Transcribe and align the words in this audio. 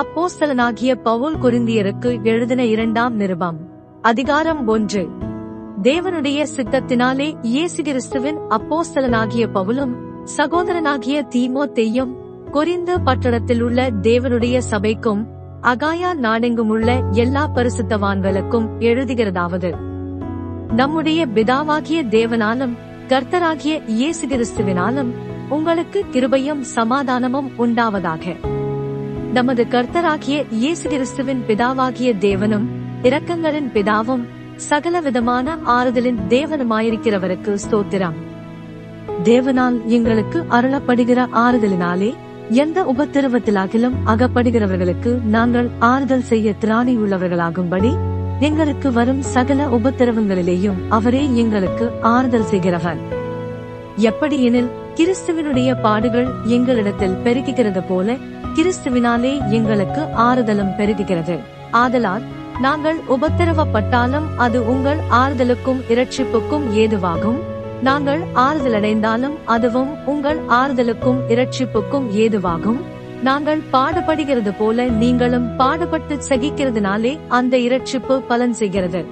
அப்போஸ்தலனாகிய 0.00 0.92
பவுல் 1.02 1.36
குருந்தியருக்கு 1.36 2.10
எழுதின 2.24 2.62
இரண்டாம் 2.64 3.14
நிருபம் 3.16 3.58
அதிகாரம் 4.02 4.60
ஒன்று 4.66 5.02
தேவனுடைய 5.82 6.46
சித்தத்தினாலே 6.52 7.28
இயேசு 7.42 7.82
கிறிஸ்துவின் 7.82 8.38
அப்போஸ்தலனாகிய 8.48 9.44
பவுலும் 9.48 9.94
சகோதரனாகிய 10.36 11.18
தீமோ 11.34 11.64
தெய்யும் 11.72 12.12
கொரிந்து 12.50 12.94
பட்டணத்தில் 13.02 13.62
உள்ள 13.62 13.88
தேவனுடைய 14.00 14.58
சபைக்கும் 14.70 15.22
அகாயா 15.64 16.10
நாடெங்கும் 16.16 16.68
உள்ள 16.68 16.90
எல்லா 17.14 17.44
பரிசுத்தவான்களுக்கும் 17.54 18.68
எழுதுகிறதாவது 18.80 19.70
நம்முடைய 20.74 21.26
பிதாவாகிய 21.34 22.02
தேவனாலும் 22.08 22.76
கர்த்தராகிய 23.08 23.74
இயேசு 23.88 24.26
கிறிஸ்துவினாலும் 24.26 25.10
உங்களுக்கு 25.50 26.00
கிருபையும் 26.12 26.62
சமாதானமும் 26.76 27.50
உண்டாவதாக 27.58 28.36
நமது 29.34 29.62
கர்த்தராகிய 29.66 30.36
இயேசு 30.54 30.84
கிறிஸ்துவின் 30.88 31.42
பிதாவாகிய 31.48 32.10
தேவனும் 32.20 32.66
இரக்கங்களின் 33.02 33.68
பிதாவும் 33.74 34.24
சகலவிதமான 34.68 35.56
ஆறுதலின் 35.70 36.20
தேவனுமாயிருக்கிறவருக்கு 36.28 37.52
ஸ்தோத்திரம் 37.64 38.16
தேவனால் 39.24 39.76
எங்களுக்கு 39.88 40.38
அருளப்படுகிற 40.50 41.20
ஆறுதலினாலே 41.36 42.10
எந்த 42.56 42.82
உபத்திரவத்திலாகிலும் 42.84 43.96
அகப்படுகிறவர்களுக்கு 44.06 45.10
நாங்கள் 45.28 45.68
ஆறுதல் 45.84 46.28
செய்ய 46.28 46.54
திராணி 46.60 46.94
உள்ளவர்களாகும்படி 46.96 47.92
எங்களுக்கு 48.40 48.88
வரும் 48.92 49.22
சகல 49.34 49.62
உபத்திரவங்களிலேயும் 49.78 50.82
அவரே 50.88 51.22
எங்களுக்கு 51.34 51.86
ஆறுதல் 52.08 52.50
செய்கிறவன் 52.50 53.00
எப்படியெனில் 54.02 54.68
கிறிஸ்துவனுடைய 54.96 55.70
பாடுகள் 55.80 56.28
எங்களிடத்தில் 56.48 57.18
பெருகுகிறது 57.24 57.82
போல 57.86 58.16
கிறிஸ்துவினாலே 58.54 59.32
எங்களுக்கு 59.50 60.02
ஆறுதலும் 60.24 60.72
பெருகுகிறது 60.78 61.36
ஆதலால் 61.74 62.24
நாங்கள் 62.60 62.98
உபத்திரவப்பட்டாலும் 63.08 64.28
அது 64.36 64.58
உங்கள் 64.66 65.00
ஆறுதலுக்கும் 65.16 65.80
இரட்சிப்புக்கும் 65.88 66.66
ஏதுவாகும் 66.76 67.40
நாங்கள் 67.82 68.22
ஆறுதலடைந்தாலும் 68.38 69.36
அதுவும் 69.46 69.92
உங்கள் 70.06 70.40
ஆறுதலுக்கும் 70.54 71.20
இரட்சிப்புக்கும் 71.28 72.08
ஏதுவாகும் 72.16 72.80
நாங்கள் 73.22 73.62
பாடுபடுகிறது 73.72 74.52
போல 74.58 74.86
நீங்களும் 74.98 75.46
பாடுபட்டு 75.56 76.16
சகிக்கிறதுனாலே 76.28 77.12
அந்த 77.28 77.54
இரட்சிப்பு 77.58 78.16
பலன் 78.28 78.54
செய்கிறது 78.54 79.00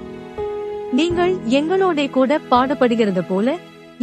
நீங்கள் 0.93 1.33
எங்களோட 1.53 2.05
கூட 2.09 2.39
பாடுபடுகிறது 2.49 3.23
போல 3.27 3.55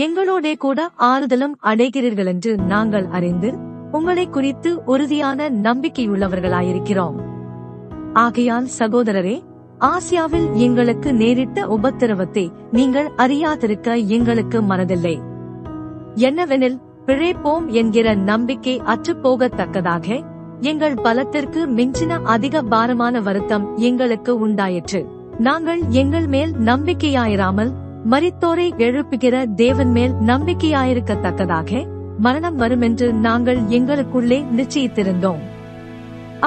எங்களோடே 0.00 0.52
கூட 0.56 0.80
ஆறுதலும் 1.04 1.54
அடைகிறீர்கள் 1.62 2.26
என்று 2.26 2.52
நாங்கள் 2.66 3.06
அறிந்து 3.08 3.50
உங்களை 3.90 4.24
குறித்து 4.28 4.70
உறுதியான 4.84 5.48
நம்பிக்கையுள்ளவர்களாயிருக்கிறோம் 5.64 7.18
ஆகையால் 8.14 8.68
சகோதரரே 8.78 9.36
ஆசியாவில் 9.86 10.48
எங்களுக்கு 10.56 11.12
நேரிட்ட 11.12 11.60
உபத்திரவத்தை 11.68 12.44
நீங்கள் 12.70 13.08
அறியாதிருக்க 13.16 13.96
எங்களுக்கு 14.08 14.58
மனதில்லை 14.62 15.16
என்னவெனில் 16.20 16.76
பிழைப்போம் 17.06 17.66
என்கிற 17.72 18.14
நம்பிக்கை 18.24 18.76
அற்றுப்போகத்தக்கதாக 18.86 20.06
எங்கள் 20.60 20.96
பலத்திற்கு 20.96 21.60
மிஞ்சின 21.68 22.20
அதிக 22.26 22.62
பாரமான 22.64 23.20
வருத்தம் 23.20 23.66
எங்களுக்கு 23.80 24.32
உண்டாயிற்று 24.38 25.00
நாங்கள் 25.38 25.82
எங்கள் 25.92 26.26
மேல் 26.26 26.52
நம்பிக்கையாயிராமல் 26.64 27.72
மரித்தோரை 28.04 28.66
எழுப்புகிற 28.78 29.34
தேவன் 29.54 29.92
மேல் 29.92 30.14
நம்பிக்கையாயிருக்கத்தக்கதாக 30.26 31.70
மரணம் 32.18 32.56
வருமென்று 32.56 33.06
நாங்கள் 33.20 33.60
எங்களுக்குள்ளே 33.70 34.38
நிச்சயித்திருந்தோம் 34.54 35.42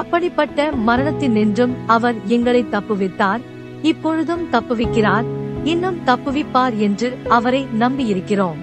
அப்படிப்பட்ட 0.00 0.58
மரணத்தினின்றும் 0.86 1.74
அவர் 1.86 2.18
எங்களை 2.26 2.62
தப்புவித்தார் 2.70 3.42
இப்பொழுதும் 3.82 4.44
தப்புவிக்கிறார் 4.52 5.26
இன்னும் 5.64 5.98
தப்புவிப்பார் 6.06 6.74
என்று 6.78 7.08
அவரை 7.28 7.62
நம்பியிருக்கிறோம் 7.78 8.58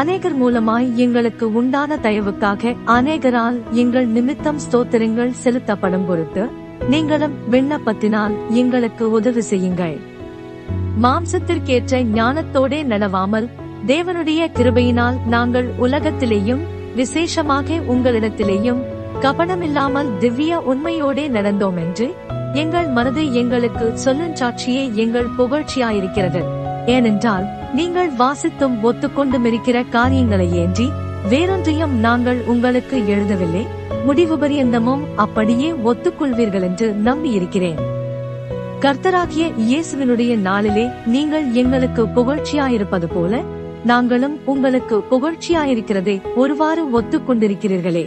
அநேகர் 0.00 0.36
மூலமாய் 0.36 0.88
எங்களுக்கு 0.96 1.46
உண்டான 1.52 1.96
தயவுக்காக 1.96 2.72
அநேகரால் 2.84 3.58
எங்கள் 3.74 4.08
நிமித்தம் 4.08 4.62
ஸ்தோத்திரங்கள் 4.64 5.38
செலுத்தப்படும் 5.42 6.06
பொறுத்து 6.06 6.44
நீங்களும் 6.88 7.36
விண்ணப்பத்தினால் 7.50 8.34
எங்களுக்கு 8.54 9.04
உதவி 9.10 9.42
செய்யுங்கள் 9.42 9.96
மாம்சத்திற்கேற்ற 11.02 12.02
ஞானத்தோடே 12.14 12.80
நடவாமல் 12.84 13.46
தேவனுடைய 13.86 14.42
கிருபையினால் 14.52 15.16
நாங்கள் 15.26 15.68
உலகத்திலேயும் 15.78 16.62
விசேஷமாக 16.94 17.78
உங்களிடத்திலேயும் 17.86 18.82
கபனமில்லாமல் 19.22 20.12
திவ்ய 20.18 20.60
உண்மையோடே 20.66 21.28
நடந்தோம் 21.28 21.76
என்று 21.76 22.06
எங்கள் 22.54 22.88
மனது 22.88 23.32
எங்களுக்கு 23.34 23.92
சொல்லும் 23.94 24.34
சாட்சியே 24.34 24.94
எங்கள் 24.94 25.32
புகழ்ச்சியாயிருக்கிறது 25.38 26.42
ஏனென்றால் 26.86 27.46
நீங்கள் 27.72 28.10
வாசித்தும் 28.18 28.76
ஒத்துக்கொண்டும் 28.82 29.44
இருக்கிற 29.44 29.84
காரியங்களை 29.88 30.48
ஏன்றி 30.54 30.86
வேறொன்றையும் 31.30 32.00
நாங்கள் 32.00 32.40
உங்களுக்கு 32.44 32.96
எழுதவில்லை 33.06 33.64
முடிவு 34.04 34.36
பரியந்தமும் 34.36 35.04
அப்படியே 35.16 35.72
ஒத்துக்கொள்வீர்கள் 35.84 36.62
என்று 36.62 36.88
நம்பியிருக்கிறேன் 37.04 37.80
கர்த்தராகிய 38.84 39.44
இயேசுவினுடைய 39.62 40.32
நாளிலே 40.40 40.84
நீங்கள் 41.06 41.46
எங்களுக்கு 41.52 42.02
புகழ்ச்சியாயிருப்பது 42.08 43.06
போல 43.06 43.34
நாங்களும் 43.84 44.34
உங்களுக்கு 44.44 44.96
புகழ்ச்சியாயிருக்கிறதை 45.10 46.16
ஒருவாறு 46.36 46.82
ஒத்துக்கொண்டிருக்கிறீர்களே 46.92 48.04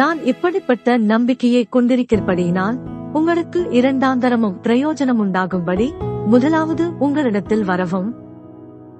நான் 0.00 0.18
இப்படிப்பட்ட 0.24 0.96
நம்பிக்கையை 1.04 1.62
கொண்டிருக்கிறபடியினால் 1.68 2.76
உங்களுக்கு 3.12 3.60
இரண்டாந்தரமும் 3.72 4.58
பிரயோஜனம் 4.62 5.20
உண்டாகும்படி 5.20 5.88
முதலாவது 6.26 6.84
உங்களிடத்தில் 6.98 7.64
வரவும் 7.64 8.10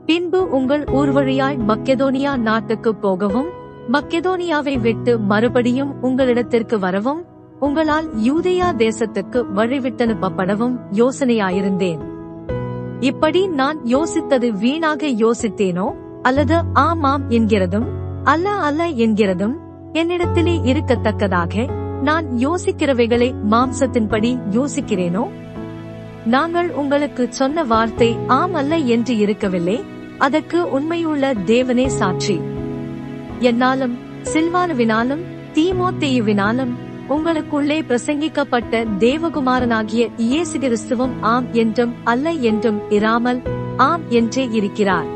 பின்பு 0.06 0.41
உங்கள் 0.50 0.84
ஊர்வழியாய் 0.93 1.60
மக்கெதோனியா 1.69 2.33
நாட்டுக்கு 2.43 2.93
போகவும் 2.99 3.50
மக்கெதோனியாவை 3.88 4.75
விட்டு 4.78 5.12
மறுபடியும் 5.27 5.93
உங்களிடத்திற்கு 6.03 6.77
வரவும் 6.78 7.22
உங்களால் 7.62 8.06
யூதேயா 8.25 8.69
தேசத்துக்கு 8.78 9.41
வழிவிட்டனுப்பப்படவும் 9.56 10.77
யோசனையாயிருந்தேன் 10.93 12.00
இப்படி 13.03 13.43
நான் 13.53 13.78
யோசித்தது 13.93 14.49
வீணாக 14.59 15.10
யோசித்தேனோ 15.22 15.87
அல்லது 16.22 16.56
ஆமாம் 16.83 17.25
என்கிறதும் 17.31 17.87
அல்ல 18.25 18.49
அல்ல 18.62 18.83
என்கிறதும் 19.05 19.55
என்னிடத்திலே 19.93 20.55
இருக்கத்தக்கதாக 20.71 21.55
நான் 22.03 22.27
யோசிக்கிறவைகளை 22.38 23.28
மாம்சத்தின்படி 23.53 24.31
யோசிக்கிறேனோ 24.55 25.25
நாங்கள் 26.27 26.69
உங்களுக்கு 26.75 27.25
சொன்ன 27.33 27.65
வார்த்தை 27.65 28.09
ஆம் 28.37 28.55
அல்ல 28.55 28.75
என்று 28.94 29.15
இருக்கவில்லை 29.19 29.78
அதற்கு 30.19 30.59
உண்மையுள்ள 30.77 31.34
தேவனே 31.47 31.87
சாட்சி 31.97 32.37
என்னாலும் 33.43 33.94
சில்வானுவினாலும் 34.33 35.22
தீமோத்தேயுவினாலும் 35.56 36.75
உங்களுக்குள்ளே 37.09 37.78
பிரசங்கிக்கப்பட்ட 37.88 38.75
தேவகுமாரனாகிய 38.99 40.03
இயேசு 40.25 40.59
கிறிஸ்துவும் 40.59 41.15
ஆம் 41.31 41.49
என்றும் 41.55 41.94
அல்ல 42.05 42.31
என்றும் 42.43 42.78
இராமல் 42.91 43.41
ஆம் 43.81 44.05
என்றே 44.10 44.44
இருக்கிறார் 44.53 45.09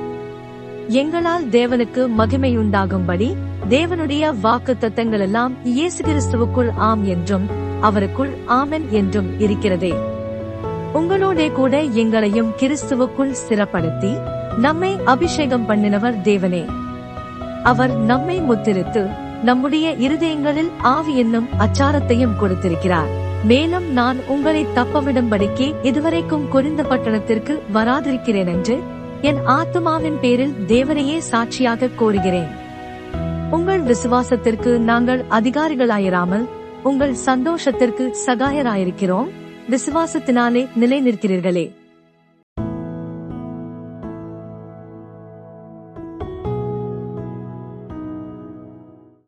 எங்களால் 0.95 1.45
தேவனுக்கு 1.51 2.03
மகிமையுண்டாகும்படி 2.19 3.29
தேவனுடைய 3.69 4.25
வாக்கு 4.41 4.75
தத்தங்கள் 4.77 5.21
எல்லாம் 5.21 5.55
இயேசு 5.69 6.01
கிறிஸ்துவுக்குள் 6.05 6.71
ஆம் 6.81 7.05
என்றும் 7.07 7.47
அவருக்குள் 7.83 8.33
ஆமன் 8.53 8.87
என்றும் 8.91 9.31
இருக்கிறதே 9.39 9.93
உங்களோட 10.95 11.53
கூட 11.53 11.77
எங்களையும் 11.95 12.55
கிறிஸ்துவுக்குள் 12.57 13.39
சிறப்படுத்தி 13.43 14.13
நம்மை 14.59 14.93
அபிஷேகம் 15.07 15.69
பண்ணினவர் 15.69 16.19
தேவனே 16.23 16.65
அவர் 17.63 17.93
நம்மை 18.05 18.37
முத்திருத்து 18.41 19.03
நம்முடைய 19.43 19.95
இருதயங்களில் 19.99 20.71
ஆவி 20.89 21.15
என்னும் 21.17 21.49
அச்சாரத்தையும் 21.59 22.37
கொடுத்திருக்கிறார் 22.39 23.11
மேலும் 23.45 23.93
நான் 23.93 24.19
உங்களை 24.27 24.67
தப்பமிடும்படிக்கு 24.75 25.75
இதுவரைக்கும் 25.83 26.49
குறிந்த 26.49 26.83
பட்டணத்திற்கு 26.83 27.63
வராதிருக்கிறேன் 27.73 28.47
என்று 28.47 28.77
என் 29.23 29.41
ஆத்மாவின் 29.47 30.21
பேரில் 30.21 30.55
தேவனையே 30.67 31.19
சாட்சியாக 31.23 31.91
கோருகிறேன் 31.97 32.51
உங்கள் 33.51 33.81
விசுவாசத்திற்கு 33.81 34.79
நாங்கள் 34.81 35.25
அதிகாரிகளாயிராமல் 35.31 36.47
உங்கள் 36.83 37.15
சந்தோஷத்திற்கு 37.15 38.05
சகாயராயிருக்கிறோம் 38.27 39.31
விசுவாசத்தினாலே 39.71 40.67
நிலை 40.75 41.01
நிற்கிறீர்களே 41.03 41.67